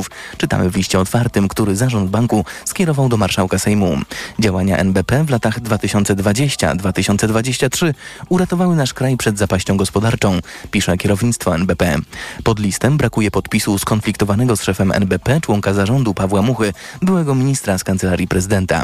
[0.00, 3.98] zakładników, czytamy w liście otwartym, który zarząd banku skierował do marszałka Sejmu.
[4.38, 7.94] Działania NBP w latach 2020-2023
[8.28, 10.38] uratowały nasz kraj przed zapaścią gospodarczą,
[10.70, 11.96] pisze kierownictwo NBP.
[12.44, 16.72] Pod listem brakuje podpisu skonfliktowanego z szefem NBP członka zarządu Pawła Muchy,
[17.02, 18.82] byłego ministra z kancelarii prezydenta.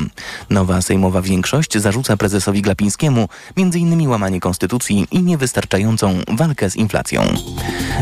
[0.51, 4.09] Nowa sejmowa większość zarzuca prezesowi Glapińskiemu m.in.
[4.09, 7.23] łamanie konstytucji i niewystarczającą walkę z inflacją.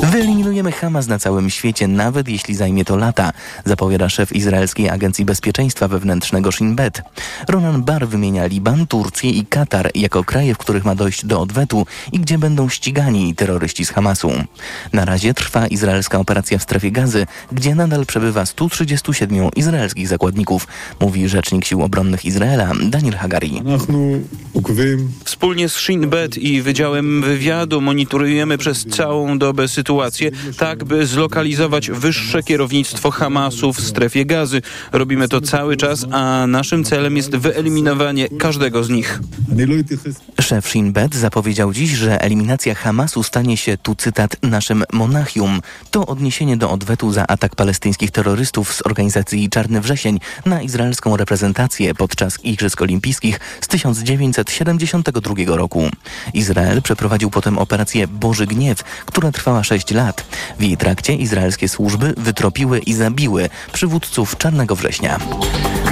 [0.03, 3.33] Wyeliminujemy Hamas na całym świecie, nawet jeśli zajmie to lata,
[3.65, 7.03] zapowiada szef Izraelskiej Agencji Bezpieczeństwa Wewnętrznego Shin Bet.
[7.49, 11.87] Ronan Bar wymienia Liban, Turcję i Katar jako kraje, w których ma dojść do odwetu
[12.13, 14.33] i gdzie będą ścigani terroryści z Hamasu.
[14.93, 20.67] Na razie trwa izraelska operacja w strefie gazy, gdzie nadal przebywa 137 izraelskich zakładników,
[21.01, 23.63] mówi rzecznik sił obronnych Izraela Daniel Hagari.
[25.25, 31.91] Wspólnie z Shin Bet i Wydziałem Wywiadu monitorujemy przez całą dobę sytuację, tak by zlokalizować
[31.91, 34.63] wyższe kierownictwo Hamasu w strefie gazy.
[34.93, 39.21] Robimy to cały czas, a naszym celem jest wyeliminowanie każdego z nich.
[40.41, 45.61] Szef Shin Bet zapowiedział dziś, że eliminacja Hamasu stanie się, tu cytat, naszym Monachium.
[45.91, 51.95] To odniesienie do odwetu za atak palestyńskich terrorystów z organizacji Czarny Wrzesień na izraelską reprezentację
[51.95, 55.89] podczas Igrzysk Olimpijskich z 1972 roku.
[56.35, 60.25] Izrael przeprowadził potem operację Boży Gniew, która trwała 6 lat.
[60.59, 65.19] W jej trakcie izraelskie służby wytropiły i zabiły przywódców Czarnego Września.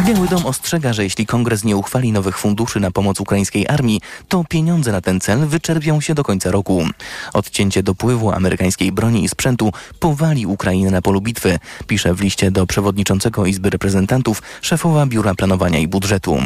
[0.07, 4.45] Biały Dom ostrzega, że jeśli kongres nie uchwali nowych funduszy na pomoc ukraińskiej armii, to
[4.49, 6.85] pieniądze na ten cel wyczerpią się do końca roku.
[7.33, 12.67] Odcięcie dopływu amerykańskiej broni i sprzętu powali Ukrainę na polu bitwy, pisze w liście do
[12.67, 16.39] przewodniczącego Izby Reprezentantów szefowa Biura Planowania i Budżetu.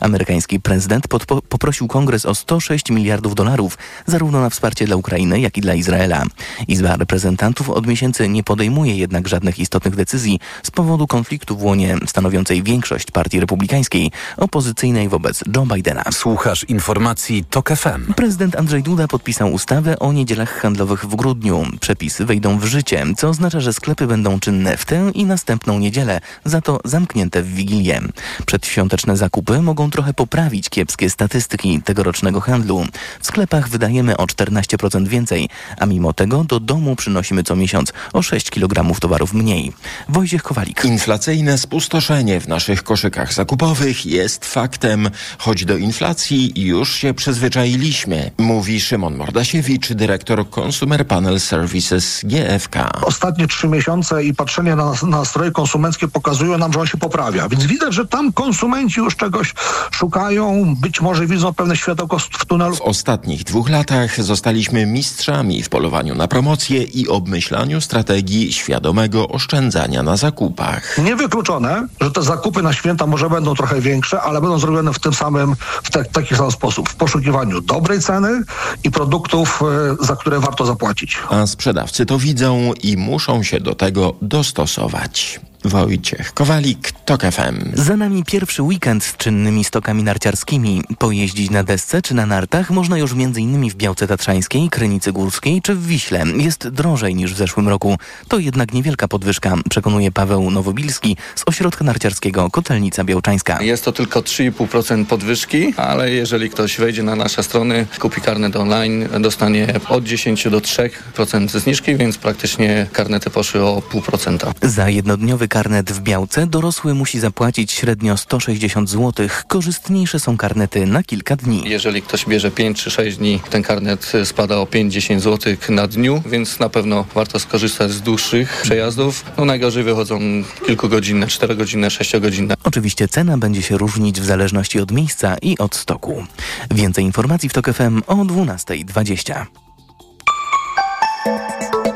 [0.00, 5.58] Amerykański prezydent podpo- poprosił kongres o 106 miliardów dolarów, zarówno na wsparcie dla Ukrainy, jak
[5.58, 6.22] i dla Izraela.
[6.68, 11.96] Izba Reprezentantów od miesięcy nie podejmuje jednak żadnych istotnych decyzji z powodu konfliktu w łonie
[12.06, 16.04] stanowiącej większość Partii Republikańskiej, opozycyjnej wobec Joe Bidena.
[16.12, 18.14] Słuchasz informacji TOK FM.
[18.14, 21.66] Prezydent Andrzej Duda podpisał ustawę o niedzielach handlowych w grudniu.
[21.80, 26.20] Przepisy wejdą w życie, co oznacza, że sklepy będą czynne w tę i następną niedzielę,
[26.44, 28.00] za to zamknięte w Wigilię.
[28.46, 32.84] Przedświąteczne zakupy mogą trochę poprawić kiepskie statystyki tegorocznego handlu.
[33.20, 35.48] W sklepach wydajemy o 14% więcej,
[35.78, 39.71] a mimo tego do domu przynosimy co miesiąc o 6 kg towarów mniej.
[40.08, 40.84] Wojciech Kowalik.
[40.84, 48.80] Inflacyjne spustoszenie w naszych koszykach zakupowych jest faktem, choć do inflacji już się przyzwyczailiśmy, mówi
[48.80, 52.90] Szymon Mordasiewicz, dyrektor Consumer Panel Services GFK.
[53.02, 57.48] Ostatnie trzy miesiące i patrzenie na nastroje konsumenckie pokazują nam, że on się poprawia.
[57.48, 59.54] Więc widać, że tam konsumenci już czegoś
[59.90, 62.76] szukają, być może widzą pewne światełko w tunelu.
[62.76, 69.61] W ostatnich dwóch latach zostaliśmy mistrzami w polowaniu na promocje i obmyślaniu strategii świadomego oszczędzania
[70.02, 70.98] na zakupach.
[70.98, 75.14] Niewykluczone, że te zakupy na święta może będą trochę większe, ale będą zrobione w tym
[75.14, 76.88] samym, w te, taki sam sposób.
[76.88, 78.42] W poszukiwaniu dobrej ceny
[78.84, 79.62] i produktów,
[80.00, 81.18] e, za które warto zapłacić.
[81.30, 85.40] A sprzedawcy to widzą i muszą się do tego dostosować.
[85.64, 87.70] Wojciech Kowalik, TOK FM.
[87.74, 90.82] Za nami pierwszy weekend z czynnymi stokami narciarskimi.
[90.98, 93.70] Pojeździć na desce czy na nartach można już m.in.
[93.70, 96.24] w Białce Tatrzańskiej, Krynicy Górskiej czy w Wiśle.
[96.36, 97.96] Jest drożej niż w zeszłym roku.
[98.28, 103.62] To jednak niewielka podwyżka, przekonuje Paweł Nowobilski z ośrodka narciarskiego Kotelnica Białczańska.
[103.62, 109.08] Jest to tylko 3,5% podwyżki, ale jeżeli ktoś wejdzie na nasze strony, kupi karnet online,
[109.20, 114.68] dostanie od 10 do 3% zniżki, więc praktycznie karnety poszły o 0,5%.
[114.68, 119.28] Za jednodniowy karnet w Białce dorosły musi zapłacić średnio 160 zł.
[119.48, 121.62] Korzystniejsze są karnety na kilka dni.
[121.66, 126.22] Jeżeli ktoś bierze 5 czy 6 dni, ten karnet spada o 5-10 zł na dniu,
[126.26, 129.24] więc na pewno warto skorzystać z dłuższych przejazdów.
[129.38, 130.20] No najgorzej wychodzą
[130.66, 132.54] kilkugodzinne, 4-godzinne, 6-godzinne.
[132.64, 136.24] Oczywiście cena będzie się różnić w zależności od miejsca i od stoku.
[136.70, 139.46] Więcej informacji w TOK FM o 12.20.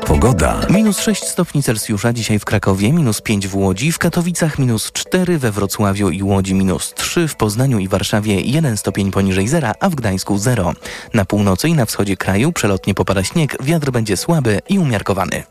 [0.07, 0.61] Pogoda.
[0.69, 5.37] Minus 6 stopni Celsjusza dzisiaj w Krakowie, minus 5 w Łodzi, w Katowicach minus 4,
[5.37, 9.89] we Wrocławiu i Łodzi minus 3, w Poznaniu i Warszawie 1 stopień poniżej zera, a
[9.89, 10.73] w Gdańsku 0.
[11.13, 15.43] Na północy i na wschodzie kraju przelotnie popada śnieg, wiatr będzie słaby i umiarkowany.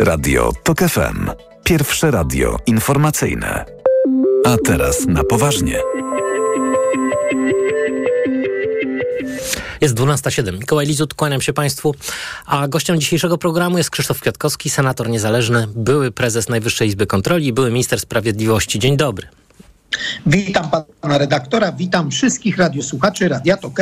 [0.00, 1.30] Radio TOK FM.
[1.64, 3.64] Pierwsze radio informacyjne.
[4.46, 5.78] A teraz na poważnie.
[9.82, 10.58] Jest 12.07.
[10.58, 11.94] Mikołaj Lizut, kłaniam się Państwu.
[12.46, 17.52] A gościem dzisiejszego programu jest Krzysztof Kwiatkowski, senator niezależny, były prezes Najwyższej Izby Kontroli i
[17.52, 18.78] były minister sprawiedliwości.
[18.78, 19.28] Dzień dobry.
[20.26, 20.70] Witam
[21.00, 23.80] pana redaktora, witam wszystkich radiosłuchaczy Radia Tok.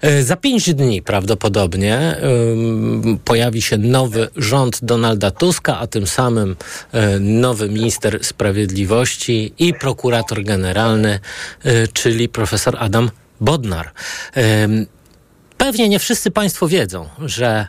[0.00, 6.56] E, za pięć dni prawdopodobnie um, pojawi się nowy rząd Donalda Tuska, a tym samym
[6.92, 11.20] e, nowy minister sprawiedliwości i prokurator generalny,
[11.64, 13.92] e, czyli profesor Adam Bodnar.
[15.62, 17.66] Pewnie nie wszyscy Państwo wiedzą, że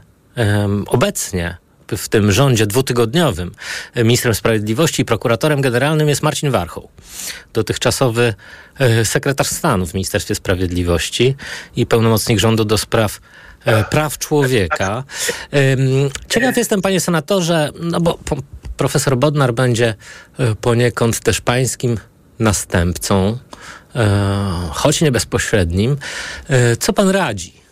[0.88, 1.57] obecnie
[1.98, 3.51] w tym rządzie dwutygodniowym
[3.95, 6.90] ministrem sprawiedliwości i prokuratorem generalnym jest Marcin Warchoł,
[7.54, 8.34] dotychczasowy
[8.80, 11.36] e, sekretarz stanu w Ministerstwie Sprawiedliwości
[11.75, 13.19] i pełnomocnik rządu do spraw
[13.66, 15.04] e, praw człowieka.
[16.30, 18.19] Ciekaw jestem, panie senatorze, no bo
[18.78, 19.95] profesor Bodnar będzie
[20.40, 21.98] e, poniekąd też pańskim
[22.40, 23.38] następcą,
[24.72, 25.98] choć nie bezpośrednim.
[26.80, 27.62] Co pan radzi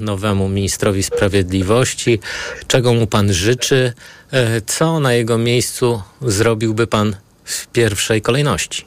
[0.00, 2.20] nowemu ministrowi sprawiedliwości?
[2.66, 3.92] Czego mu pan życzy?
[4.32, 8.84] E, co na jego miejscu zrobiłby pan w pierwszej kolejności?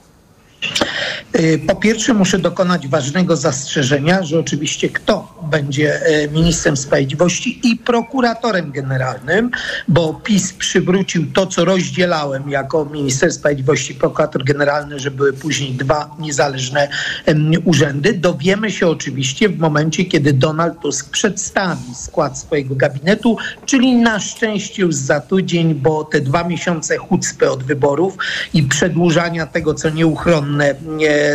[1.39, 7.75] Y, po pierwsze, muszę dokonać ważnego zastrzeżenia, że oczywiście kto będzie y, ministrem sprawiedliwości i
[7.75, 9.51] prokuratorem generalnym,
[9.87, 16.15] bo PiS przywrócił to, co rozdzielałem jako minister sprawiedliwości prokurator generalny, że były później dwa
[16.19, 16.87] niezależne
[17.65, 18.13] urzędy.
[18.13, 24.81] Dowiemy się oczywiście w momencie, kiedy Donald Tusk przedstawi skład swojego gabinetu, czyli na szczęście
[24.81, 28.17] już za tydzień, bo te dwa miesiące chucpy od wyborów
[28.53, 30.75] i przedłużania tego, co nieuchronne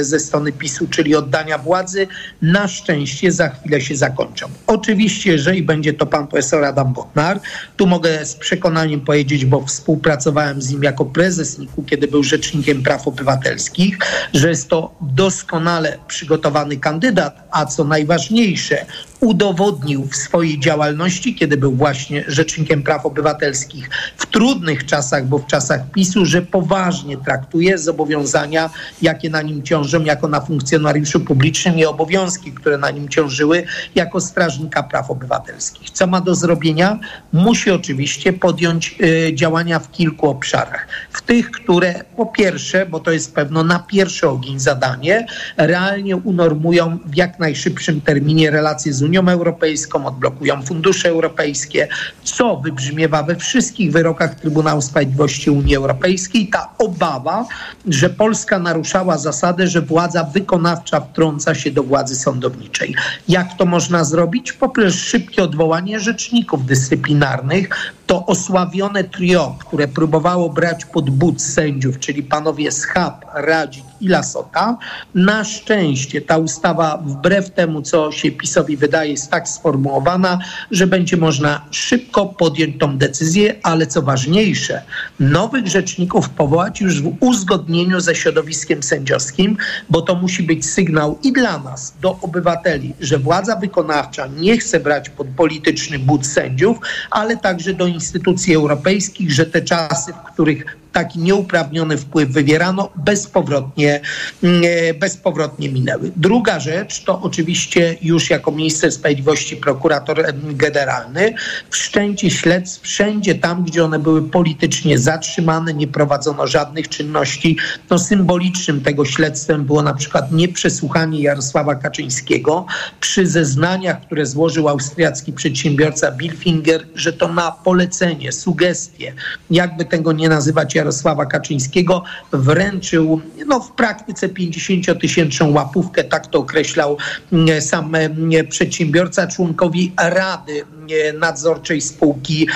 [0.00, 2.06] ze strony PiSu, czyli oddania władzy,
[2.42, 4.46] na szczęście za chwilę się zakończą.
[4.66, 7.40] Oczywiście, jeżeli będzie to pan profesor Adam Botnar,
[7.76, 12.82] tu mogę z przekonaniem powiedzieć, bo współpracowałem z nim jako prezes NIK-u, kiedy był rzecznikiem
[12.82, 13.98] praw obywatelskich,
[14.34, 18.86] że jest to doskonale przygotowany kandydat, a co najważniejsze,
[19.20, 25.46] udowodnił w swojej działalności, kiedy był właśnie Rzecznikiem Praw Obywatelskich w trudnych czasach, bo w
[25.46, 28.70] czasach PiSu, że poważnie traktuje zobowiązania,
[29.02, 34.20] jakie na nim ciążą jako na funkcjonariuszu publicznym i obowiązki, które na nim ciążyły jako
[34.20, 35.90] Strażnika Praw Obywatelskich.
[35.90, 36.98] Co ma do zrobienia?
[37.32, 40.88] Musi oczywiście podjąć y, działania w kilku obszarach.
[41.12, 45.26] W tych, które po pierwsze, bo to jest pewno na pierwszy ogień zadanie,
[45.56, 51.88] realnie unormują w jak najszybszym terminie relacje z Unią Europejską, odblokują fundusze europejskie,
[52.24, 56.48] co wybrzmiewa we wszystkich wyrokach Trybunału Sprawiedliwości Unii Europejskiej.
[56.48, 57.46] Ta obawa,
[57.88, 62.94] że Polska naruszała zasadę, że władza wykonawcza wtrąca się do władzy sądowniczej.
[63.28, 64.52] Jak to można zrobić?
[64.52, 67.68] Poprzez szybkie odwołanie rzeczników dyscyplinarnych,
[68.08, 74.78] to osławione trio, które próbowało brać pod but sędziów, czyli panowie Schab, Radzik i Lasota.
[75.14, 80.38] Na szczęście ta ustawa, wbrew temu, co się PiSowi wydaje, jest tak sformułowana,
[80.70, 84.82] że będzie można szybko podjąć tą decyzję, ale co ważniejsze,
[85.20, 89.56] nowych rzeczników powołać już w uzgodnieniu ze środowiskiem sędziowskim,
[89.90, 94.80] bo to musi być sygnał i dla nas, do obywateli, że władza wykonawcza nie chce
[94.80, 96.78] brać pod polityczny but sędziów,
[97.10, 104.00] ale także do instytucji europejskich, że te czasy, w których taki nieuprawniony wpływ wywierano, bezpowrotnie,
[104.42, 106.12] mm, e, bezpowrotnie minęły.
[106.16, 111.34] Druga rzecz to oczywiście już jako minister sprawiedliwości, prokurator generalny,
[111.70, 117.56] wszczęcie śledztw wszędzie tam, gdzie one były politycznie zatrzymane, nie prowadzono żadnych czynności.
[117.90, 122.66] No symbolicznym tego śledztwem było na przykład nieprzesłuchanie Jarosława Kaczyńskiego
[123.00, 129.12] przy zeznaniach, które złożył austriacki przedsiębiorca Bilfinger, że to na polecenie, sugestie,
[129.50, 132.02] jakby tego nie nazywać Jarosława Kaczyńskiego
[132.32, 136.96] wręczył no, w praktyce 50-tysięczną łapówkę, tak to określał
[137.32, 142.48] mm, sam mm, przedsiębiorca, członkowi Rady mm, Nadzorczej Spółki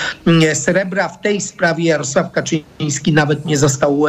[0.54, 1.09] Srebra.
[1.09, 4.04] W tej sprawie Jarosław Kaczyński nawet nie został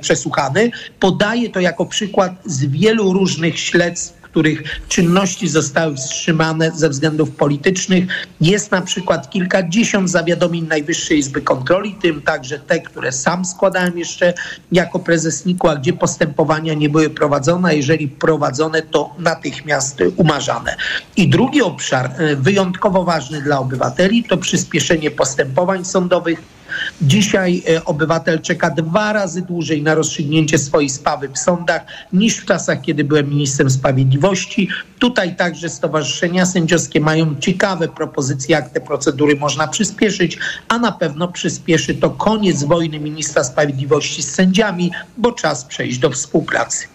[0.00, 0.70] przesłuchany.
[1.00, 8.04] Podaje to jako przykład z wielu różnych śledztw których czynności zostały wstrzymane ze względów politycznych.
[8.40, 14.34] Jest na przykład kilkadziesiąt zawiadomień Najwyższej Izby Kontroli, tym także te, które sam składałem jeszcze
[14.72, 20.76] jako prezes NIK-u, a gdzie postępowania nie były prowadzone, jeżeli prowadzone, to natychmiast umarzane.
[21.16, 26.57] I drugi obszar, e, wyjątkowo ważny dla obywateli, to przyspieszenie postępowań sądowych
[27.02, 31.82] Dzisiaj e, obywatel czeka dwa razy dłużej na rozstrzygnięcie swojej sprawy w sądach
[32.12, 34.68] niż w czasach, kiedy byłem ministrem sprawiedliwości.
[34.98, 41.28] Tutaj także stowarzyszenia sędziowskie mają ciekawe propozycje, jak te procedury można przyspieszyć, a na pewno
[41.28, 46.86] przyspieszy to koniec wojny ministra sprawiedliwości z sędziami, bo czas przejść do współpracy.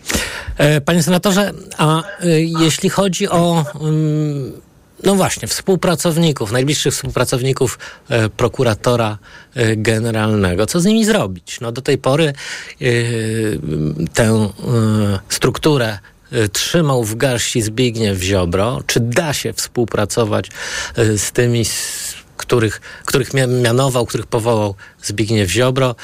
[0.57, 3.65] E, panie senatorze, a e, jeśli chodzi o
[5.03, 7.79] no właśnie, współpracowników, najbliższych współpracowników
[8.09, 9.17] e, prokuratora
[9.55, 10.65] e, generalnego.
[10.65, 11.59] Co z nimi zrobić?
[11.61, 12.33] No do tej pory
[12.81, 12.85] e,
[14.13, 14.49] tę e,
[15.29, 15.99] strukturę
[16.31, 18.81] e, trzymał w garści Zbigniew Ziobro.
[18.87, 20.49] Czy da się współpracować
[20.95, 25.95] e, z tymi, z których, których mia- mianował, których powołał Zbigniew Ziobro?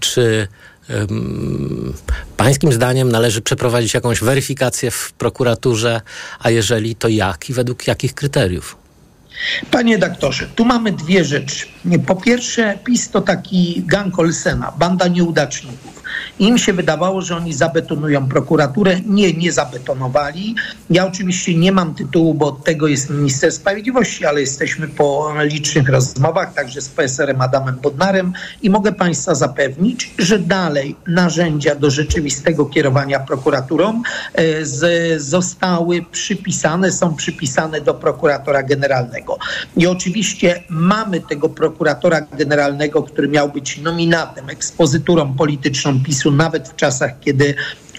[0.00, 0.48] Czy
[2.36, 6.00] Pańskim zdaniem należy przeprowadzić jakąś weryfikację w prokuraturze,
[6.38, 8.76] a jeżeli to jak i według jakich kryteriów?
[9.70, 11.66] Panie doktorze, tu mamy dwie rzeczy.
[12.06, 15.95] Po pierwsze, PiS to taki gang Olsena, banda nieudaczników.
[16.38, 19.00] Im się wydawało, że oni zabetonują prokuraturę.
[19.06, 20.54] Nie, nie zabetonowali.
[20.90, 25.88] Ja oczywiście nie mam tytułu, bo od tego jest minister sprawiedliwości, ale jesteśmy po licznych
[25.88, 28.32] rozmowach, także z PSR-em Adamem Bodnarem
[28.62, 34.02] i mogę Państwa zapewnić, że dalej narzędzia do rzeczywistego kierowania prokuraturą
[34.34, 39.38] e, z, zostały przypisane, są przypisane do prokuratora generalnego.
[39.76, 46.76] I oczywiście mamy tego prokuratora generalnego, który miał być nominatem, ekspozyturą polityczną PiSu nawet w
[46.76, 47.54] czasach, kiedy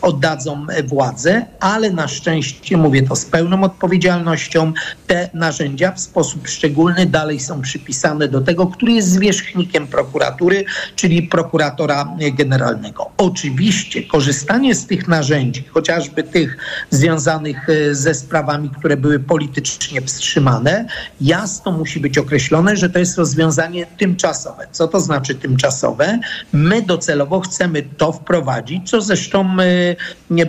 [0.07, 4.73] oddadzą władzę, ale na szczęście, mówię to z pełną odpowiedzialnością,
[5.07, 11.23] te narzędzia w sposób szczególny dalej są przypisane do tego, który jest zwierzchnikiem prokuratury, czyli
[11.23, 13.11] prokuratora generalnego.
[13.17, 16.57] Oczywiście korzystanie z tych narzędzi, chociażby tych
[16.89, 20.85] związanych e, ze sprawami, które były politycznie wstrzymane,
[21.21, 24.67] jasno musi być określone, że to jest rozwiązanie tymczasowe.
[24.71, 26.19] Co to znaczy tymczasowe?
[26.53, 29.95] My docelowo chcemy to wprowadzić, co zresztą e,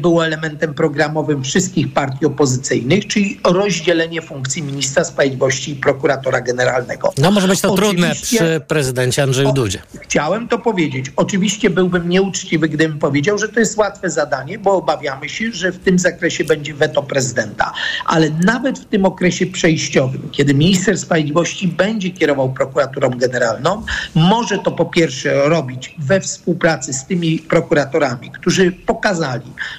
[0.03, 7.13] było elementem programowym wszystkich partii opozycyjnych, czyli rozdzielenie funkcji ministra sprawiedliwości i prokuratora generalnego.
[7.19, 9.79] No może być to trudne Oczywiście- przy prezydencie Andrzeju Dudzie.
[10.01, 11.13] Chciałem to powiedzieć.
[11.17, 15.79] Oczywiście byłbym nieuczciwy, gdybym powiedział, że to jest łatwe zadanie, bo obawiamy się, że w
[15.79, 17.73] tym zakresie będzie weto prezydenta.
[18.07, 23.83] Ale nawet w tym okresie przejściowym, kiedy minister sprawiedliwości będzie kierował prokuraturą generalną,
[24.15, 29.28] może to po pierwsze robić we współpracy z tymi prokuratorami, którzy pokazali,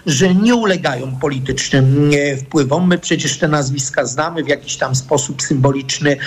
[0.06, 2.88] że nie ulegają politycznym e, wpływom.
[2.88, 6.18] My przecież te nazwiska znamy w jakiś tam sposób symboliczny.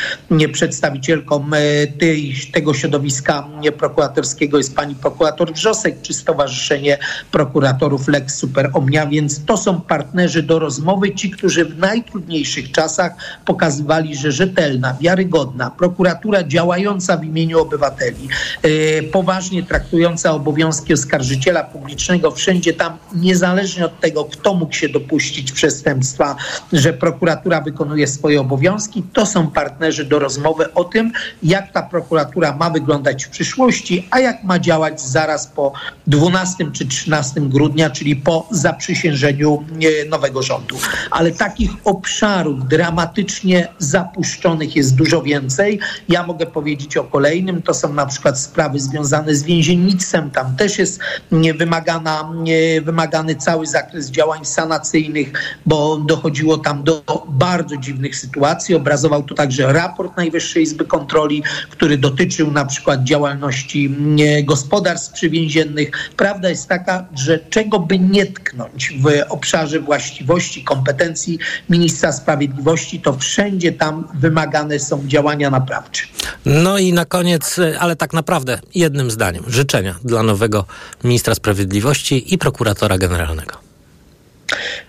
[0.52, 3.48] Przedstawicielką e, tej, tego środowiska
[3.78, 6.98] prokuratorskiego jest pani prokurator Wrzosek, czy Stowarzyszenie
[7.30, 13.12] Prokuratorów Lex Super Omnia, więc to są partnerzy do rozmowy, ci, którzy w najtrudniejszych czasach
[13.44, 18.28] pokazywali, że rzetelna, wiarygodna prokuratura działająca w imieniu obywateli,
[18.62, 25.52] e, poważnie traktująca obowiązki oskarżyciela publicznego wszędzie tam, niezależnie od tego, kto mógł się dopuścić
[25.52, 26.36] przestępstwa,
[26.72, 32.56] że prokuratura wykonuje swoje obowiązki, to są partnerzy do rozmowy o tym, jak ta prokuratura
[32.56, 35.72] ma wyglądać w przyszłości, a jak ma działać zaraz po
[36.06, 39.64] 12 czy 13 grudnia, czyli po zaprzysiężeniu
[40.04, 40.76] e, nowego rządu.
[41.10, 45.78] Ale takich obszarów dramatycznie zapuszczonych jest dużo więcej.
[46.08, 50.30] Ja mogę powiedzieć o kolejnym, to są na przykład sprawy związane z więziennictwem.
[50.30, 51.00] Tam też jest
[51.32, 55.32] nie, wymagana, nie, wymagany cały zakres działań sanacyjnych,
[55.66, 58.74] bo dochodziło tam do bardzo dziwnych sytuacji.
[58.74, 65.90] Obrazował to także raport Najwyższej Izby Kontroli, który dotyczył na przykład działalności nie, gospodarstw przywięziennych.
[66.16, 71.38] Prawda jest taka, że czego by nie tknąć w obszarze właściwości, kompetencji
[71.70, 76.02] ministra sprawiedliwości, to wszędzie tam wymagane są działania naprawcze.
[76.46, 80.64] No i na koniec, e, ale tak naprawdę jednym zdaniem, życzenia dla nowego
[81.04, 83.54] ministra sprawiedliwości i prokuratora generalnego.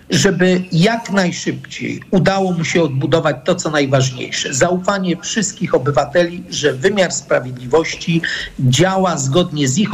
[0.10, 4.54] żeby jak najszybciej udało mu się odbudować to, co najważniejsze.
[4.54, 8.22] Zaufanie wszystkich obywateli, że wymiar sprawiedliwości
[8.60, 9.90] działa zgodnie z ich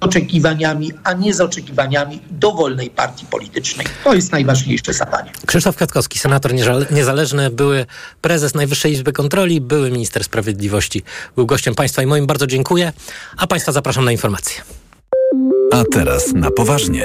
[0.00, 3.86] oczekiwaniami, a nie z oczekiwaniami dowolnej partii politycznej.
[4.04, 5.30] To jest najważniejsze zadanie.
[5.46, 7.86] Krzysztof Kwiatkowski, senator niezale- niezależny, były
[8.20, 11.02] prezes Najwyższej Izby Kontroli, były minister sprawiedliwości.
[11.36, 12.92] Był gościem państwa i moim bardzo dziękuję,
[13.36, 14.62] a państwa zapraszam na informacje.
[15.72, 17.02] A teraz na poważnie.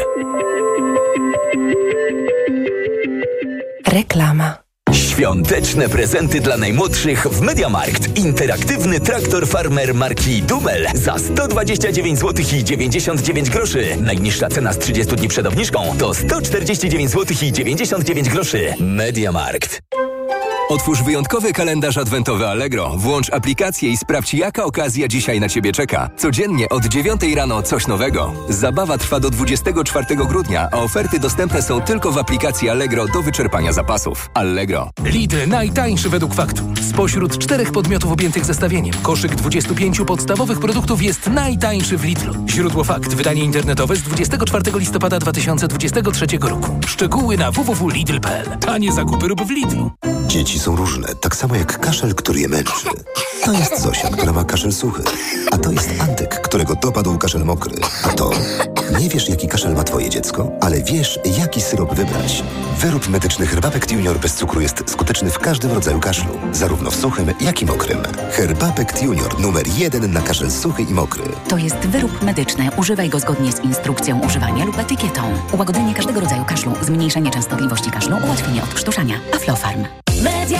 [3.88, 4.58] Reklama.
[4.94, 8.18] Świąteczne prezenty dla najmłodszych w Mediamarkt.
[8.18, 13.98] Interaktywny traktor farmer marki Dumel za 129 zł i 99 groszy.
[14.02, 18.74] Najniższa cena z 30 dni przed obniżką to 149 zł i 99 groszy.
[18.80, 19.82] Mediamarkt.
[20.72, 22.90] Otwórz wyjątkowy kalendarz adwentowy Allegro.
[22.98, 26.10] Włącz aplikację i sprawdź, jaka okazja dzisiaj na Ciebie czeka.
[26.18, 28.34] Codziennie od 9 rano coś nowego.
[28.50, 33.74] Zabawa trwa do 24 grudnia, a oferty dostępne są tylko w aplikacji Allegro do wyczerpania
[33.74, 34.30] zapasów.
[34.34, 34.90] Allegro.
[35.04, 36.64] Lidl najtańszy według faktu.
[36.90, 42.34] Spośród czterech podmiotów objętych zestawieniem, koszyk 25 podstawowych produktów jest najtańszy w Lidlu.
[42.50, 43.14] Źródło fakt.
[43.14, 46.80] Wydanie internetowe z 24 listopada 2023 roku.
[46.88, 48.46] Szczegóły na www.lidl.pl.
[48.60, 49.92] Tanie zakupy rób w Lidlu.
[50.28, 52.88] Dzieci są różne, tak samo jak kaszel, który je męczy.
[53.46, 55.04] To jest Zosia, która ma kaszel suchy.
[55.52, 57.76] A to jest Antek, którego dopadł kaszel mokry.
[58.04, 58.32] A to...
[59.00, 62.44] Nie wiesz, jaki kaszel ma twoje dziecko, ale wiesz, jaki syrop wybrać.
[62.78, 66.38] Wyrób medyczny Herbapekt Junior bez cukru jest skuteczny w każdym rodzaju kaszlu.
[66.52, 67.98] Zarówno w suchym, jak i mokrym.
[68.32, 71.24] Herbapekt Junior numer jeden na kaszel suchy i mokry.
[71.50, 72.70] To jest wyrób medyczny.
[72.78, 75.22] Używaj go zgodnie z instrukcją używania lub etykietą.
[75.54, 79.16] Ułagodzenie każdego rodzaju kaszlu, zmniejszenie częstotliwości kaszlu, ułatwienie odkrztuszania.
[79.36, 79.86] Aflofarm.
[80.24, 80.60] Media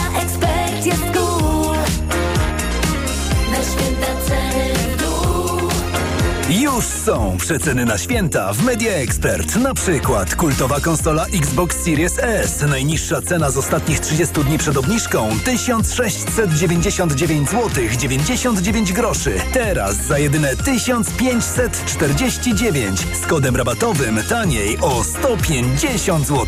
[6.76, 9.56] Już są przeceny na święta w Media Expert.
[9.56, 12.66] Na przykład kultowa konsola Xbox Series S.
[12.70, 19.34] Najniższa cena z ostatnich 30 dni przed obniżką 1699 zł 99 groszy.
[19.54, 26.48] Teraz za jedyne 1549 z kodem rabatowym taniej o 150 zł.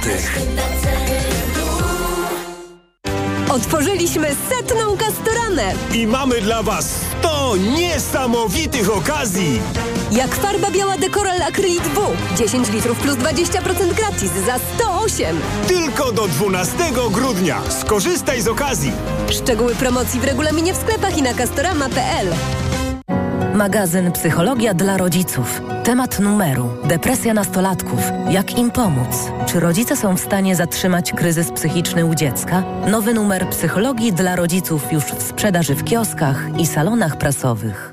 [3.53, 5.73] Otworzyliśmy setną kastoranę.
[5.93, 9.59] I mamy dla Was 100 niesamowitych okazji!
[10.11, 12.37] Jak farba biała Decoral Acrylic W.
[12.37, 15.39] 10 litrów plus 20% gratis za 108.
[15.67, 16.77] Tylko do 12
[17.11, 17.61] grudnia.
[17.81, 18.91] Skorzystaj z okazji.
[19.31, 22.27] Szczegóły promocji w regulaminie w sklepach i na castorama.pl.
[23.53, 25.61] Magazyn Psychologia dla rodziców.
[25.83, 27.99] Temat numeru: depresja nastolatków.
[28.29, 29.31] Jak im pomóc?
[29.45, 32.63] Czy rodzice są w stanie zatrzymać kryzys psychiczny u dziecka?
[32.87, 37.92] Nowy numer Psychologii dla rodziców już w sprzedaży w kioskach i salonach prasowych.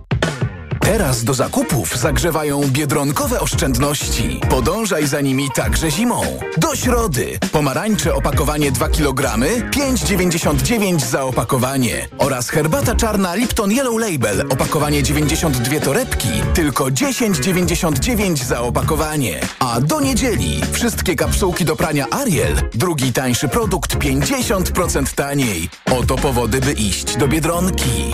[0.91, 4.41] Teraz do zakupów zagrzewają biedronkowe oszczędności.
[4.49, 6.21] Podążaj za nimi także zimą.
[6.57, 7.39] Do środy.
[7.51, 9.37] Pomarańcze opakowanie 2 kg,
[9.71, 12.07] 5,99 za opakowanie.
[12.17, 19.39] Oraz herbata czarna Lipton Yellow Label, opakowanie 92 torebki, tylko 10,99 za opakowanie.
[19.59, 25.69] A do niedzieli wszystkie kapsułki do prania Ariel, drugi tańszy produkt 50% taniej.
[25.91, 28.13] Oto powody, by iść do Biedronki.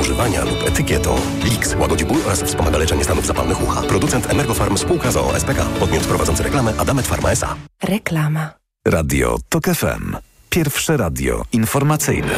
[0.01, 1.15] używania lub etykietą.
[1.43, 3.81] Lix łagodzi ból oraz wspomaga leczenie stanów zapalnych ucha.
[3.81, 5.65] Producent Emergofarm spółka z OSPK.
[5.79, 7.55] Podmiot prowadzący reklamę Adamet Pharma S.A.
[7.83, 8.49] Reklama.
[8.87, 10.15] Radio TOK FM.
[10.49, 12.35] Pierwsze radio informacyjne.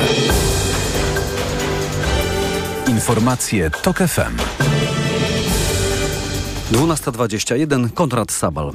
[2.88, 4.73] Informacje TOK FM.
[6.72, 8.72] 12.21 Konrad Sabal.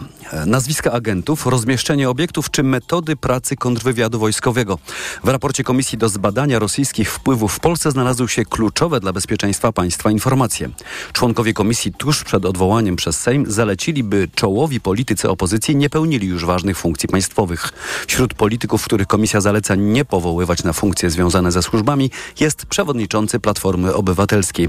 [0.47, 4.79] Nazwiska agentów, rozmieszczenie obiektów czy metody pracy kontrwywiadu wojskowego.
[5.25, 10.11] W raporcie Komisji do zbadania rosyjskich wpływów w Polsce znalazły się kluczowe dla bezpieczeństwa państwa
[10.11, 10.71] informacje.
[11.13, 16.45] Członkowie komisji tuż przed odwołaniem przez Sejm zalecili, by czołowi politycy opozycji nie pełnili już
[16.45, 17.73] ważnych funkcji państwowych.
[18.07, 23.95] Wśród polityków, których komisja zaleca nie powoływać na funkcje związane ze służbami, jest przewodniczący Platformy
[23.95, 24.69] Obywatelskiej.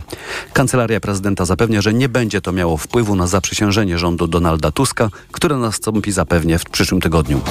[0.53, 5.57] Kancelaria prezydenta zapewnia, że nie będzie to miało wpływu na zaprzysiężenie rządu Donalda Tuska, które
[5.57, 7.41] nastąpi zapewnie w przyszłym tygodniu.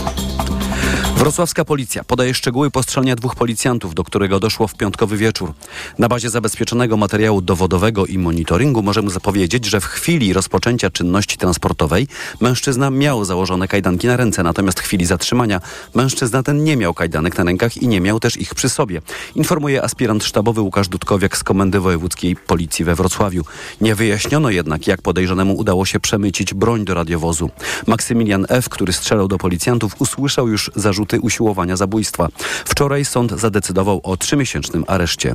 [1.19, 5.53] Wrocławska policja podaje szczegóły postrzelenia dwóch policjantów, do którego doszło w piątkowy wieczór.
[5.99, 12.09] Na bazie zabezpieczonego materiału dowodowego i monitoringu możemy zapowiedzieć, że w chwili rozpoczęcia czynności transportowej
[12.41, 15.61] mężczyzna miał założone kajdanki na ręce, natomiast w chwili zatrzymania
[15.95, 19.03] mężczyzna ten nie miał kajdanek na rękach i nie miał też ich przy sobie.
[19.35, 23.45] Informuje aspirant sztabowy Łukasz Dudkowiak z Komendy Wojewódzkiej Policji we Wrocławiu.
[23.81, 27.51] Nie wyjaśniono jednak, jak podejrzanemu udało się przemycić broń do radiowozu.
[27.87, 30.71] Maksymilian F., który strzelał do policjantów, usłyszał już
[31.09, 32.29] zarzuty usiłowania zabójstwa.
[32.65, 35.35] Wczoraj sąd zadecydował o trzymiesięcznym areszcie.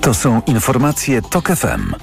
[0.00, 1.94] To są informacje TOK FM.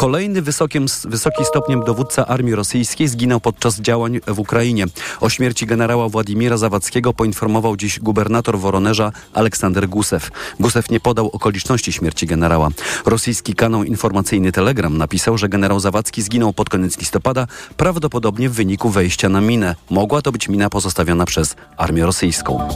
[0.00, 4.84] Kolejny wysokim, wysoki stopniem dowódca armii rosyjskiej zginął podczas działań w Ukrainie.
[5.20, 10.30] O śmierci generała Władimira Zawadzkiego poinformował dziś gubernator Woronerza Aleksander Gusew.
[10.60, 12.68] Gusew nie podał okoliczności śmierci generała.
[13.06, 18.90] Rosyjski kanał informacyjny Telegram napisał, że generał Zawadzki zginął pod koniec listopada, prawdopodobnie w wyniku
[18.90, 19.74] wejścia na minę.
[19.90, 22.68] Mogła to być mina pozostawiona przez armię rosyjską.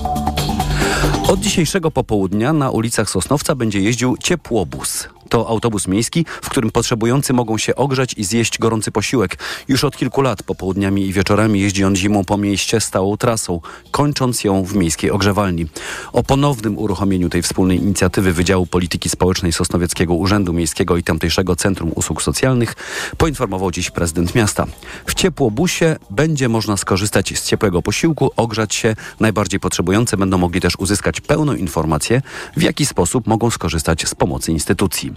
[1.28, 5.08] Od dzisiejszego popołudnia na ulicach Sosnowca będzie jeździł ciepłobus.
[5.28, 9.38] To autobus miejski, w którym potrzebujący mogą się ogrzać i zjeść gorący posiłek.
[9.68, 13.60] Już od kilku lat popołudniami i wieczorami jeździ on zimą po mieście stałą trasą,
[13.90, 15.66] kończąc ją w miejskiej ogrzewalni.
[16.12, 21.92] O ponownym uruchomieniu tej wspólnej inicjatywy Wydziału Polityki Społecznej Sosnowieckiego Urzędu Miejskiego i tamtejszego Centrum
[21.94, 22.74] Usług Socjalnych
[23.18, 24.66] poinformował dziś prezydent miasta.
[25.06, 28.96] W ciepłobusie będzie można skorzystać z ciepłego posiłku, ogrzać się.
[29.20, 32.22] Najbardziej potrzebujący będą mogli też uzyskać pełną informację,
[32.56, 35.12] w jaki sposób mogą skorzystać z pomocy instytucji.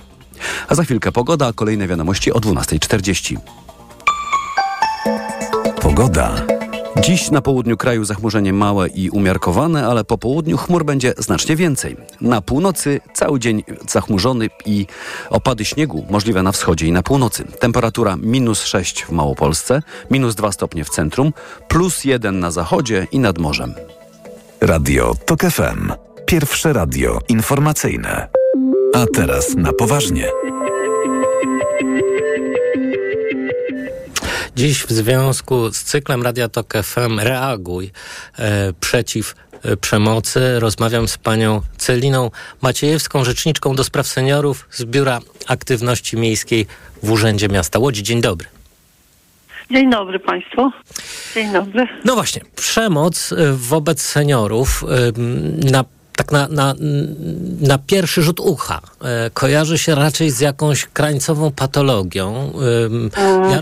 [0.67, 3.37] A za chwilkę pogoda, kolejne wiadomości o 12.40.
[5.81, 6.35] Pogoda.
[7.01, 11.97] Dziś na południu kraju zachmurzenie małe i umiarkowane, ale po południu chmur będzie znacznie więcej.
[12.21, 14.85] Na północy cały dzień zachmurzony i
[15.29, 17.45] opady śniegu możliwe na wschodzie i na północy.
[17.59, 21.33] Temperatura minus 6 w Małopolsce, minus 2 stopnie w centrum,
[21.67, 23.73] plus 1 na zachodzie i nad morzem.
[24.61, 25.91] Radio TOK FM.
[26.25, 28.27] Pierwsze radio informacyjne.
[28.93, 30.27] A teraz na poważnie.
[34.55, 37.91] Dziś w związku z cyklem Radia Tok FM Reaguj
[38.39, 45.19] e, przeciw e, przemocy rozmawiam z panią Celiną Maciejewską, rzeczniczką do spraw seniorów z Biura
[45.47, 46.67] Aktywności Miejskiej
[47.03, 48.03] w Urzędzie Miasta Łodzi.
[48.03, 48.47] Dzień dobry.
[49.71, 50.71] Dzień dobry Państwu.
[51.35, 51.87] Dzień dobry.
[52.05, 55.83] No właśnie, przemoc e, wobec seniorów e, na
[56.17, 56.75] tak na, na,
[57.61, 62.53] na pierwszy rzut ucha e, kojarzy się raczej z jakąś krańcową patologią.
[62.89, 63.09] Mm,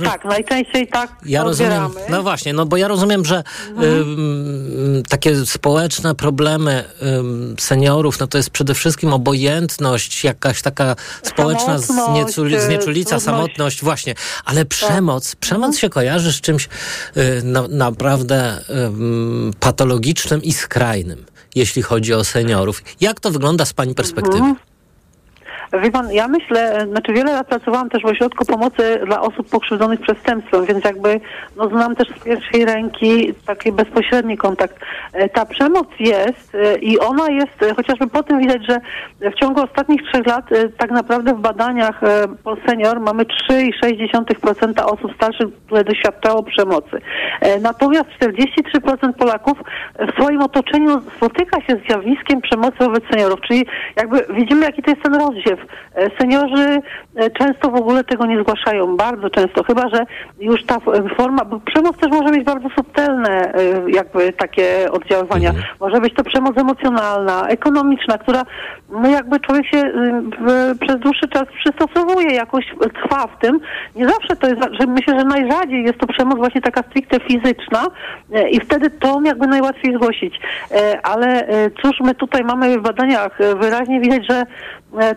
[0.03, 3.43] tak, najczęściej tak ja rozumiem, no właśnie, no bo ja rozumiem, że
[3.83, 6.83] ym, takie społeczne problemy
[7.59, 13.25] seniorów, no to jest przede wszystkim obojętność, jakaś taka społeczna Samotność, znieculi, znieczulica, trudność.
[13.25, 14.15] samotność, właśnie.
[14.45, 16.69] Ale przemoc, przemoc się kojarzy z czymś
[17.17, 22.83] y, na, naprawdę ym, patologicznym i skrajnym, jeśli chodzi o seniorów.
[23.01, 24.37] Jak to wygląda z Pani perspektywy?
[24.37, 24.55] Mhm.
[25.73, 30.01] Wie pan, ja myślę, znaczy wiele lat pracowałam też w ośrodku pomocy dla osób pokrzywdzonych
[30.01, 31.19] przestępstwem, więc jakby
[31.55, 34.75] no, znam też z pierwszej ręki taki bezpośredni kontakt.
[35.13, 38.79] E, Ta przemoc jest e, i ona jest, e, chociażby po tym widać, że
[39.31, 40.45] w ciągu ostatnich trzech lat
[40.77, 47.01] tak naprawdę w badaniach e, po senior mamy 3,6% osób starszych, które doświadczało przemocy.
[47.61, 49.57] Natomiast 43% Polaków
[49.99, 54.91] w swoim otoczeniu spotyka się z zjawiskiem przemocy wobec seniorów, czyli jakby widzimy, jaki to
[54.91, 55.54] jest ten rozdziew.
[55.95, 56.81] E, Seniorzy
[57.15, 60.05] e, często w ogóle tego nie zgłaszają, bardzo często, chyba że
[60.39, 60.77] już ta
[61.17, 65.51] forma, bo przemoc też może mieć bardzo subtelne e, jakby takie oddziaływania.
[65.79, 68.43] Może być to przemoc emocjonalna, ekonomiczna, która
[68.89, 69.91] no jakby człowiek się y,
[70.39, 73.59] w, przez dłuższy czas przystosowuje, jakoś trwa w tym.
[73.95, 77.85] Nie zawsze to jest, że myślę, że najrzadziej jest to przemoc właśnie taka stricte fizyczna
[78.51, 80.39] i wtedy tą jakby najłatwiej zgłosić.
[81.03, 81.47] Ale
[81.81, 84.43] cóż my tutaj mamy w badaniach wyraźnie widać, że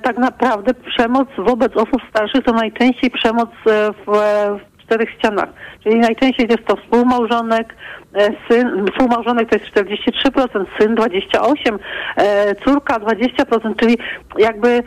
[0.02, 4.18] tak naprawdę przemoc wobec osób starszych to najczęściej przemoc e, w,
[4.74, 5.48] w czterech ścianach.
[5.84, 8.07] Czyli najczęściej jest to współmałżonek, e,
[8.48, 11.78] syn, współmałżonek to jest 43%, syn 28%,
[12.16, 13.98] e, córka 20%, czyli
[14.38, 14.82] jakby e,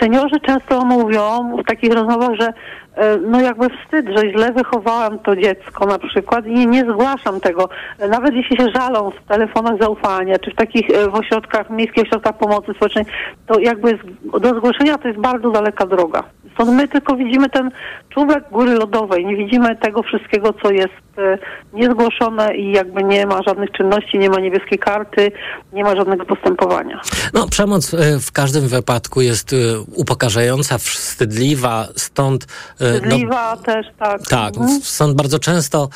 [0.00, 2.46] seniorzy często mówią w takich rozmowach, że
[2.94, 7.68] e, no jakby wstyd, że źle wychowałam to dziecko na przykład i nie zgłaszam tego.
[7.98, 12.02] E, Nawet jeśli się żalą w telefonach zaufania, czy w takich e, w ośrodkach, miejskich
[12.02, 13.04] ośrodkach pomocy społecznej,
[13.46, 13.98] to jakby
[14.40, 16.22] do zgłoszenia to jest bardzo daleka droga.
[16.56, 17.70] Stąd my tylko widzimy ten
[18.08, 21.38] czubek góry lodowej, nie widzimy tego wszystkiego, co jest e,
[21.72, 25.32] niezgłoszone i jakby nie ma żadnych czynności, nie ma niebieskiej karty,
[25.72, 27.00] nie ma żadnego postępowania.
[27.34, 29.56] No, przemoc e, w każdym wypadku jest e,
[29.94, 32.44] upokarzająca, wstydliwa, stąd...
[32.44, 34.22] e, no, Wstydliwa też, tak.
[34.26, 34.80] tak, Mhm.
[34.82, 35.88] stąd bardzo często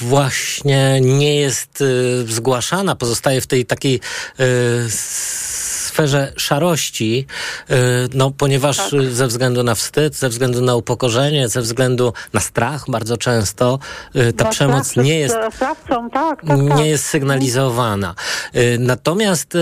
[0.00, 1.84] właśnie nie jest
[2.26, 4.00] zgłaszana, pozostaje w tej takiej
[5.94, 7.26] sferze szarości,
[7.70, 7.74] e,
[8.14, 8.90] no ponieważ Tak.
[9.12, 13.78] ze względu na wstyd, ze względu na upokorzenie, ze względu na strach bardzo często
[14.14, 16.78] e, ta przemoc strach nie jest Sprawcą, tak, tak, tak.
[16.78, 18.14] nie jest sygnalizowana.
[18.56, 19.52] Y, Natomiast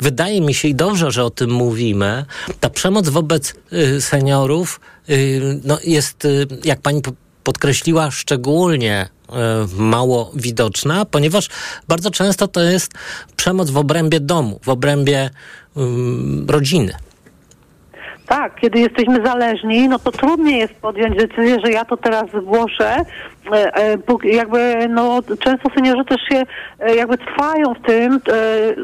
[0.00, 2.24] wydaje mi się i dobrze, że o tym mówimy,
[2.60, 7.12] ta przemoc wobec y, seniorów y, no jest, y, jak pani po-
[7.44, 9.32] podkreśliła, szczególnie y,
[9.76, 11.48] mało widoczna, ponieważ
[11.88, 12.92] bardzo często to jest
[13.36, 15.30] przemoc w obrębie domu, w obrębie
[16.48, 16.92] rodziny.
[18.28, 22.96] Tak, kiedy jesteśmy zależni, no to trudniej jest podjąć decyzję, że ja to teraz zgłoszę.
[23.52, 26.42] E, e, Jakby, no, często seniorzy też się
[26.80, 28.20] e, jakby trwają w tym,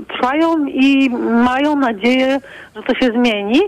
[0.09, 1.11] trwają i
[1.45, 2.39] mają nadzieję,
[2.77, 3.61] że to się zmieni.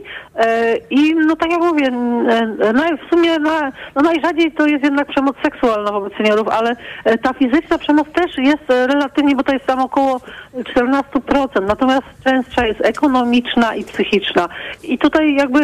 [0.90, 2.26] I no tak jak mówię, n-
[2.74, 6.76] naj, w sumie na, no najrzadziej to jest jednak przemoc seksualna wobec seniorów, ale
[7.22, 10.20] ta fizyczna przemoc też jest relatywnie, bo to jest tam około
[10.54, 14.48] 14%, natomiast częstsza jest ekonomiczna i psychiczna.
[14.82, 15.63] I tutaj jakby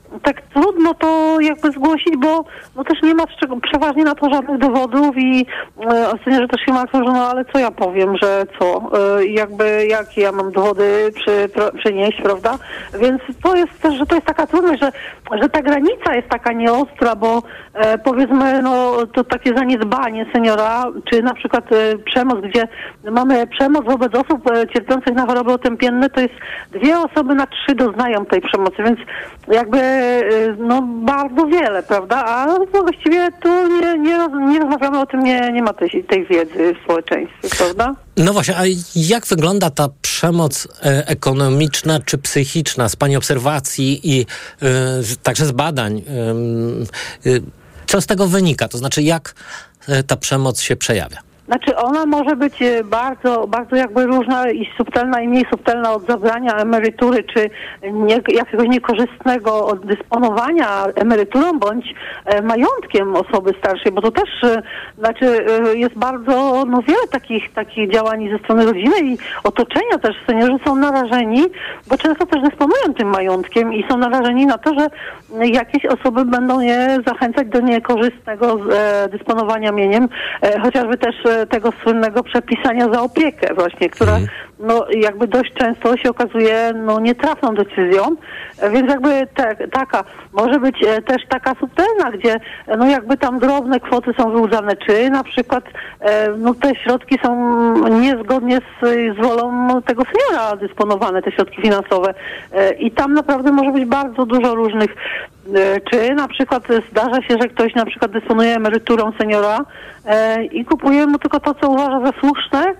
[0.19, 2.43] tak trudno to jakby zgłosić, bo
[2.75, 5.45] no też nie ma czego, przeważnie na to żadnych dowodów i
[5.91, 8.81] e, seniorzy też się martwią, że no ale co ja powiem, że co,
[9.19, 12.57] e, jakby jakie ja mam dowody przy, pro, przynieść, prawda?
[12.99, 14.91] Więc to jest też, że to jest taka trudność, że,
[15.41, 17.43] że ta granica jest taka nieostra, bo
[17.73, 22.67] e, powiedzmy, no to takie zaniedbanie seniora, czy na przykład e, przemoc, gdzie
[23.11, 26.33] mamy przemoc wobec osób e, cierpiących na choroby otępienne, to jest
[26.71, 28.99] dwie osoby na trzy doznają tej przemocy, więc
[29.47, 30.00] jakby
[30.57, 32.25] no bardzo wiele, prawda?
[32.25, 36.25] A no, właściwie tu nie, nie, nie rozmawiamy o tym, nie, nie ma tej, tej
[36.27, 37.95] wiedzy w społeczeństwie, prawda?
[38.17, 38.61] No właśnie, a
[38.95, 44.25] jak wygląda ta przemoc e, ekonomiczna czy psychiczna z Pani obserwacji i
[45.01, 46.01] z- także z badań?
[46.29, 46.85] Ym,
[47.25, 47.41] y,
[47.87, 48.67] co z tego wynika?
[48.67, 49.35] To znaczy, jak
[50.07, 51.17] ta przemoc się przejawia?
[51.51, 56.07] Znaczy ona może być e, bardzo, bardzo jakby różna i subtelna i mniej subtelna od
[56.07, 57.49] zabrania emerytury, czy
[57.91, 61.85] nie, jakiegoś niekorzystnego dysponowania emeryturą bądź
[62.25, 64.61] e, majątkiem osoby starszej, bo to też e,
[64.97, 70.15] znaczy jest bardzo no, wiele takich, takich działań ze strony rodziny i otoczenia też.
[70.27, 71.45] Seniorzy są narażeni,
[71.87, 72.60] bo często też dysponują
[73.11, 74.87] majątkiem i są narażeni na to, że
[75.45, 80.09] jakieś osoby będą je zachęcać do niekorzystnego e, dysponowania mieniem,
[80.41, 84.17] e, chociażby też e, tego słynnego przepisania za opiekę właśnie, która
[84.61, 88.15] no jakby dość często się okazuje no nietrafną decyzją,
[88.61, 92.35] E, więc jakby te, taka, może być e, też taka subtelna, gdzie
[92.67, 95.63] e, no jakby tam drobne kwoty są wyłudzane, czy na przykład
[96.37, 102.13] no te środki są niezgodnie z, z wolą tego seniora dysponowane, te środki finansowe.
[102.79, 104.95] I tam naprawdę może być bardzo dużo różnych
[105.91, 109.59] Czy na przykład zdarza się, że ktoś na przykład dysponuje emeryturą seniora
[110.05, 112.73] e, i kupuje mu tylko to, co uważa za słuszne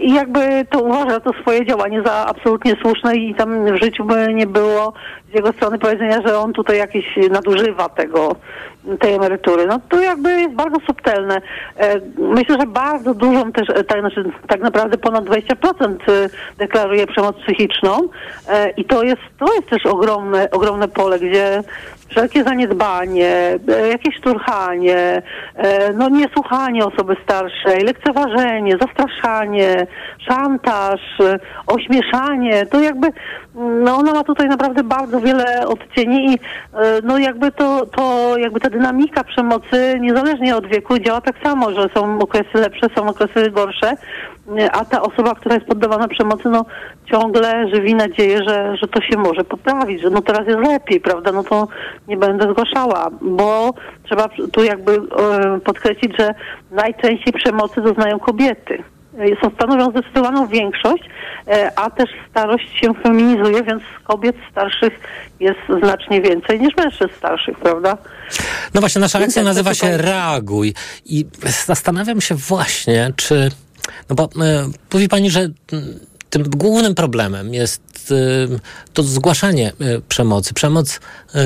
[0.00, 4.34] i jakby to uważa to swoje działanie za absolutnie słuszne i tam w życiu by
[4.34, 4.92] nie było
[5.30, 8.36] z jego strony powiedzenia, że on tutaj jakieś nadużywa tego,
[9.00, 9.66] tej emerytury.
[9.66, 11.40] No to jakby jest bardzo subtelne.
[11.76, 17.06] E, Myślę, że bardzo dużą też, e, tak, znaczy, tak naprawdę ponad 20% e, deklaruje
[17.06, 18.00] przemoc psychiczną
[18.48, 21.62] e, i to jest, to jest też ogromne, ogromne pole, gdzie
[22.10, 25.22] wszelkie zaniedbanie, e, jakieś szturchanie,
[25.54, 29.86] e, no niesłuchanie osoby starszej, lekceważenie, zastraszanie,
[30.28, 33.06] szantaż, e, ośmieszanie, to jakby
[33.56, 36.38] mm, no ona ma tutaj naprawdę bardzo wiele odcieni i
[37.02, 41.88] no jakby to, to jakby ta dynamika przemocy niezależnie od wieku działa tak samo, że
[41.94, 43.96] są okresy lepsze, są okresy gorsze,
[44.72, 46.64] a ta osoba, która jest poddawana przemocy, no
[47.10, 51.32] ciągle żywi nadzieję, że, że to się może poprawić, że no teraz jest lepiej, prawda,
[51.32, 51.68] no to
[52.08, 56.34] nie będę zgłaszała, bo trzeba tu jakby e, podkreślić, że
[56.70, 58.82] najczęściej przemocy doznają kobiety.
[59.18, 61.02] E, Są stanowią zdecydowaną większość,
[61.48, 65.00] e, a też starość się feminizuje, więc kobiet starszych
[65.40, 67.98] jest znacznie więcej niż mężczyzn starszych, prawda?
[68.74, 71.26] No właśnie, nasza akcja nazywa się Reaguj i
[71.66, 73.50] zastanawiam się właśnie, czy...
[74.10, 74.28] No bo
[74.94, 75.48] mówi pani, że
[76.30, 78.58] tym głównym problemem jest e,
[78.92, 79.72] to zgłaszanie e,
[80.08, 80.54] przemocy.
[80.54, 81.00] Przemoc
[81.34, 81.40] e,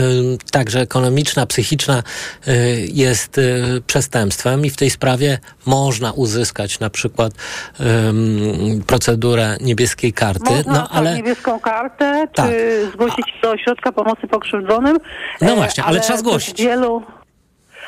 [0.51, 2.03] także ekonomiczna, psychiczna
[2.47, 3.43] e, jest e,
[3.87, 7.33] przestępstwem i w tej sprawie można uzyskać na przykład
[8.87, 10.55] procedurę niebieskiej karty.
[10.55, 12.51] Można no ale tak, niebieską kartę, Tak.
[12.51, 14.99] czy zgłosić do ośrodka pomocy pokrzywdzonym.
[15.41, 16.63] No E, właśnie, ale trzeba też zgłosić.
[16.63, 17.03] Wielu...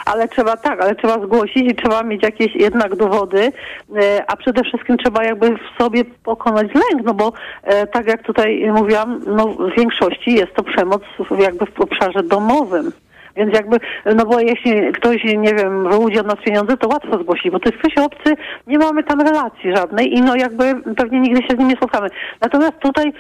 [0.04, 3.52] Ale trzeba tak, ale trzeba zgłosić i trzeba mieć jakieś jednak dowody,
[3.96, 8.22] e, a przede wszystkim trzeba jakby w sobie pokonać lęk, no bo e, tak jak
[8.22, 11.02] tutaj mówiłam, no w większości jest to przemoc
[11.38, 12.92] jakby w obszarze domowym.
[13.36, 13.76] Więc jakby,
[14.14, 17.68] no bo jeśli ktoś, nie wiem, wyłudzi od nas pieniądze, to łatwo zgłosić, bo to
[17.68, 18.34] jest ktoś obcy,
[18.66, 22.08] nie mamy tam relacji żadnej i no jakby pewnie nigdy się z nim nie spotkamy.
[22.40, 23.12] Natomiast tutaj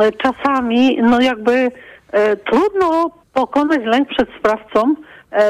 [0.00, 1.70] e, czasami, no jakby
[2.12, 4.94] e, trudno pokonać lęk przed sprawcą,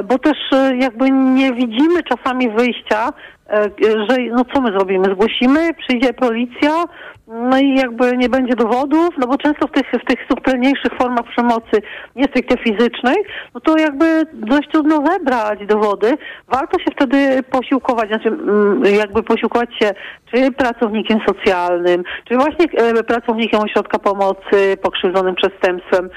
[0.05, 3.41] bo też e, jakby nie widzimy czasami wyjścia, e,
[3.82, 5.04] że no co my zrobimy?
[5.04, 6.84] Zgłosimy, przyjdzie policja,
[7.26, 11.24] no i jakby nie będzie dowodów, no bo często w tych, w tych subtelniejszych formach
[11.32, 11.82] przemocy,
[12.16, 13.16] nie stricte fizycznej,
[13.54, 16.18] no to jakby dość trudno zebrać dowody.
[16.48, 19.94] Warto się wtedy posiłkować, znaczy mm, jakby posiłkować się
[20.34, 26.10] czy pracownikiem socjalnym, czy właśnie e, pracownikiem ośrodka pomocy pokrzywdzonym przestępstwem,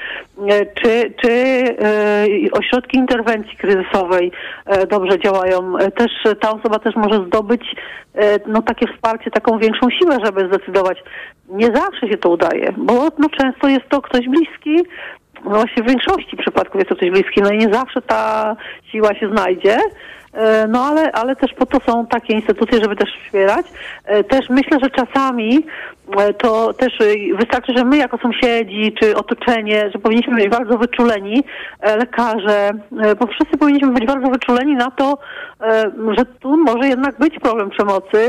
[0.48, 4.32] e, czy, czy e, ośrodki interwencji kryzysowej
[4.66, 5.78] e, dobrze działają.
[5.78, 7.76] E, Też e, ta osoba też może zdobyć
[8.14, 10.98] e, no, takie wsparcie, taką większą siłę, żeby zdecydować.
[11.48, 14.88] Nie zawsze się to udaje, bo no, często jest to ktoś bliski,
[15.44, 18.56] no właśnie w większości przypadków jest to ktoś bliski, no i nie zawsze ta
[18.92, 19.78] siła się znajdzie.
[20.36, 23.66] E, No ale, ale też po to są takie instytucje, żeby też wspierać.
[24.04, 25.66] E, Też myślę, że czasami
[26.18, 26.98] e, to też
[27.38, 31.44] wystarczy, że my jako sąsiedzi czy otoczenie, że powinniśmy być bardzo wyczuleni,
[31.98, 32.70] lekarze,
[33.20, 35.18] bo wszyscy powinniśmy być bardzo wyczuleni na to,
[36.18, 38.28] że tu może jednak być problem przemocy.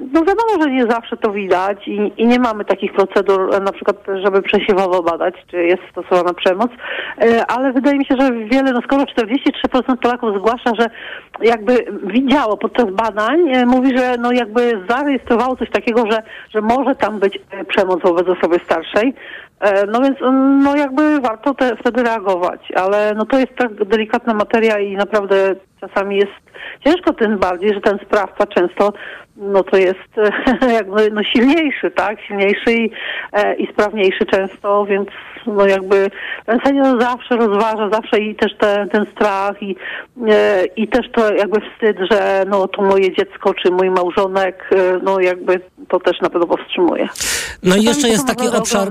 [0.00, 3.96] No wiadomo, że nie zawsze to widać i, i nie mamy takich procedur, na przykład,
[4.24, 6.70] żeby przesiewowo badać, czy jest stosowana przemoc,
[7.18, 10.86] E, ale wydaje mi się, że wiele, no skoro 43% Polaków zgłasza, że
[11.42, 16.22] jakby widziało podczas badań, e, mówi, że no jakby zarejestrowało coś takiego, że,
[16.54, 19.14] że może tam być e, przemoc wobec osoby starszej.
[19.60, 23.84] E, No więc mm, no jakby warto te, wtedy reagować, ale no to jest tak
[23.84, 26.32] delikatna materia i naprawdę czasami jest
[26.84, 28.92] ciężko tym bardziej, że ten sprawca często
[29.36, 30.08] no to jest
[30.78, 32.20] jakby no silniejszy, tak?
[32.20, 32.90] Silniejszy i,
[33.32, 35.08] e, i sprawniejszy często, więc
[35.46, 36.10] no jakby
[36.46, 39.76] ten senior zawsze rozważa, zawsze i też te, ten strach i,
[40.28, 44.98] e, i też to jakby wstyd, że no to moje dziecko czy mój małżonek, e,
[45.02, 47.08] no jakby to też na pewno powstrzymuje.
[47.62, 48.88] No i jeszcze jest taki obszar,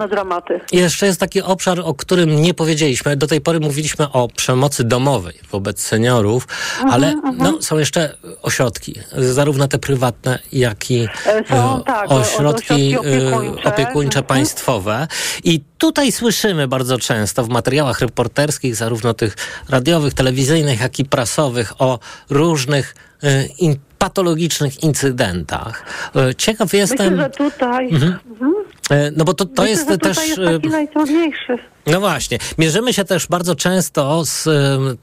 [0.71, 3.15] jeszcze jest taki obszar, o którym nie powiedzieliśmy.
[3.17, 6.47] Do tej pory mówiliśmy o przemocy domowej wobec seniorów,
[6.91, 12.93] ale no, są jeszcze ośrodki, zarówno te prywatne, jak i E, są, e, tak, ośrodki
[12.93, 13.69] e, opiekuńcze.
[13.69, 14.25] opiekuńcze Mhm.
[14.25, 15.07] państwowe.
[15.43, 19.35] I tutaj słyszymy bardzo często w materiałach reporterskich, zarówno tych
[19.69, 25.85] radiowych, telewizyjnych, jak i prasowych, o różnych e, in, patologicznych incydentach.
[26.15, 27.13] E, Ciekaw jestem.
[27.13, 27.85] Myślę, że tutaj...
[27.85, 28.19] Mhm.
[28.31, 28.53] Mhm.
[28.89, 30.27] E, No bo to, to Myślę, jest też.
[30.27, 31.57] jest e, taki najtrudniejszy.
[31.87, 32.37] No właśnie.
[32.57, 34.49] Mierzymy się też bardzo często z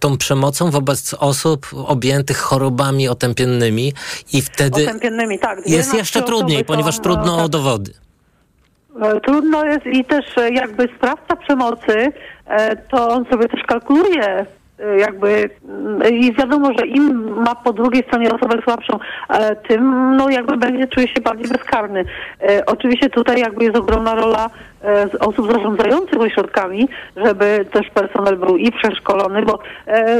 [0.01, 3.93] tą przemocą wobec osób objętych chorobami otępiennymi
[4.33, 5.59] i wtedy Otępiennymi, tak.
[5.67, 7.93] Jest jeszcze trudniej, ponieważ są, trudno no, o dowody.
[9.25, 12.13] Trudno jest i też jakby sprawca przemocy,
[12.91, 14.47] to on sobie też kalkuluje
[14.99, 20.31] jakby mm, i wiadomo, że im ma po drugiej stronie osobę słabszą, e, tym no
[20.31, 22.05] jakby będzie czuje się bardziej bezkarny.
[22.43, 24.51] E, Oczywiście tutaj jakby jest ogromna rola
[24.85, 29.59] e, osób zarządzających ośrodkami, żeby też personel był i przeszkolony, bo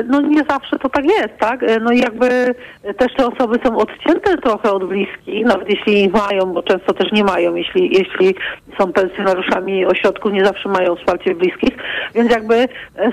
[0.09, 1.61] no nie zawsze to tak jest, tak?
[1.81, 2.55] No i jakby
[2.97, 7.25] też te osoby są odcięte trochę od bliskich, nawet jeśli mają, bo często też nie
[7.25, 8.35] mają, jeśli, jeśli
[8.79, 11.77] są pensjonariuszami ośrodków, nie zawsze mają wsparcie bliskich,
[12.15, 12.69] więc jakby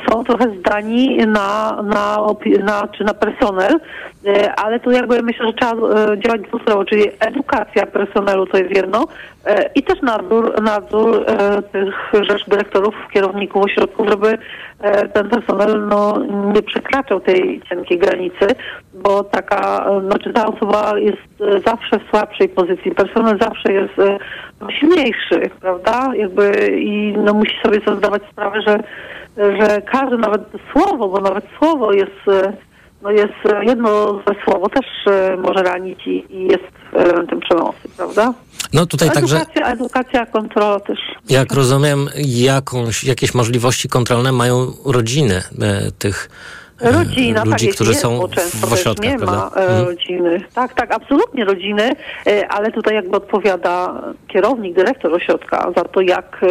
[0.09, 1.36] są trochę zdani na,
[1.83, 3.79] na, opi- na, czy na personel,
[4.25, 8.75] e, ale tu jakby myślę, że trzeba e, działać dwustronnie, czyli edukacja personelu to jest
[8.75, 9.07] jedno
[9.75, 14.37] i też nadzór, nadzór e, tych rzecz dyrektorów, kierowników ośrodków, żeby
[14.79, 18.47] e, ten personel no, nie przekraczał tej cienkiej granicy,
[18.93, 22.91] bo taka, e, znaczy ta osoba jest e, zawsze w słabszej pozycji.
[22.91, 24.17] Personel zawsze jest e,
[24.79, 26.11] silniejszy, prawda?
[26.15, 28.79] Jakby i no, musi sobie zdawać sprawę, że,
[29.37, 32.53] że każde nawet słowo, bo nawet słowo jest, e,
[33.01, 38.33] no jest e, jedno słowo też e, może ranić i, i jest elementem przemocy, prawda?
[38.73, 40.99] No tutaj także, Edukacja, edukacja, kontrola też.
[41.29, 46.29] jak rozumiem, jakąś, jakieś możliwości kontrolne mają rodziny e, tych
[46.81, 49.61] e, Rodzina, tak ludzi, jest, którzy jest, są często w ośrodkach, nie ma prawda?
[49.61, 49.85] e, Mhm.
[49.85, 50.41] rodziny.
[50.53, 51.91] Tak, tak, absolutnie rodziny,
[52.27, 56.41] e, ale tutaj jakby odpowiada kierownik, dyrektor ośrodka za to, jak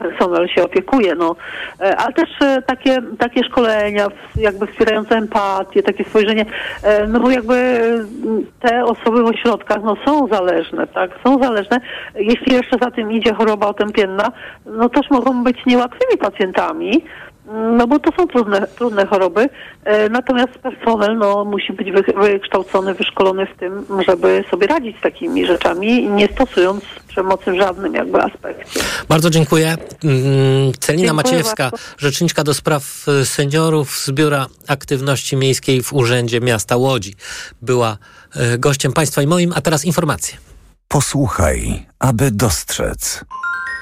[0.00, 1.36] personel się opiekuje, no.
[1.80, 6.44] E, Ale też e, takie, takie szkolenia, jakby wspierające empatię, takie spojrzenie,
[6.82, 11.80] e, no bo jakby mm, te osoby w ośrodkach, no są zależne, tak, są zależne.
[12.14, 14.32] Jeśli jeszcze za tym idzie choroba otępienna,
[14.66, 17.04] no też mogą być niełatwymi pacjentami,
[17.50, 19.48] no bo to są trudne, trudne choroby,
[19.84, 25.00] e, natomiast personel no, musi być wy, wykształcony, wyszkolony w tym, żeby sobie radzić z
[25.00, 28.80] takimi rzeczami, nie stosując przemocy w żadnym jakby aspekcie.
[29.08, 29.76] Bardzo dziękuję.
[30.04, 31.86] Mm, Celina Dziękuję Maciejewska, bardzo.
[31.98, 37.14] rzeczniczka do spraw e, seniorów z Biura Aktywności Miejskiej w Urzędzie Miasta Łodzi,
[37.62, 37.98] była
[38.36, 40.38] e, gościem Państwa i moim, a teraz informacje.
[40.88, 43.24] Posłuchaj, aby dostrzec.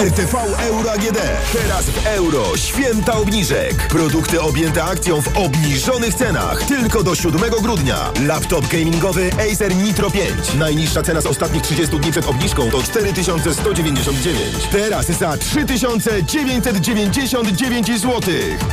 [0.00, 0.36] RTV
[0.68, 1.18] Euro AGD.
[1.52, 2.56] Teraz w euro.
[2.56, 3.88] Święta obniżek.
[3.88, 6.64] Produkty objęte akcją w obniżonych cenach.
[6.64, 8.12] Tylko do 7 grudnia.
[8.26, 10.54] Laptop gamingowy Acer Nitro 5.
[10.58, 14.40] Najniższa cena z ostatnich 30 dni przed obniżką to 4199.
[14.72, 18.20] Teraz za 3999 zł.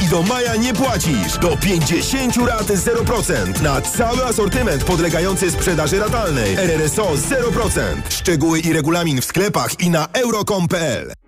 [0.02, 1.38] I do maja nie płacisz.
[1.42, 3.62] Do 50 rat 0%.
[3.62, 6.56] Na cały asortyment podlegający sprzedaży ratalnej.
[6.56, 7.82] RRSO 0%.
[8.10, 11.17] Szczegóły i regulamin w sklepach i na euro.com.pl.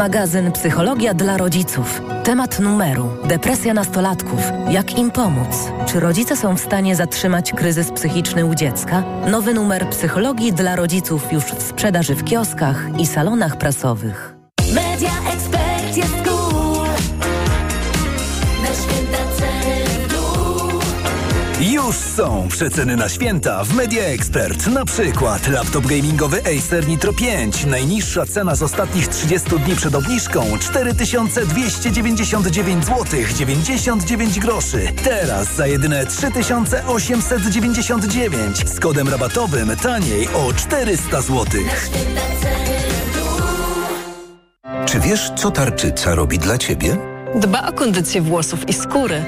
[0.00, 2.02] Magazyn Psychologia dla rodziców.
[2.24, 4.40] Temat numeru: depresja nastolatków.
[4.70, 5.70] Jak im pomóc?
[5.86, 9.02] Czy rodzice są w stanie zatrzymać kryzys psychiczny u dziecka?
[9.30, 14.34] Nowy numer Psychologii dla rodziców już w sprzedaży w kioskach i salonach prasowych.
[14.74, 15.09] Media
[21.90, 24.66] Już są przeceny na święta w Media Expert.
[24.66, 27.66] Na przykład laptop gamingowy Acer Nitro 5.
[27.66, 33.04] Najniższa cena z ostatnich 30 dni przed obniżką 4299 zł
[33.36, 34.92] 99 groszy.
[35.04, 41.46] Teraz za jedyne 3899 z kodem rabatowym taniej o 400 zł.
[44.86, 46.96] Czy wiesz, co tarczyca robi dla ciebie?
[47.34, 49.24] Dba o kondycję włosów i skóry.